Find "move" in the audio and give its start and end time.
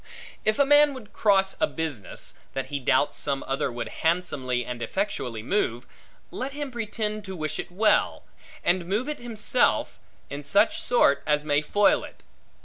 5.43-5.85, 8.87-9.07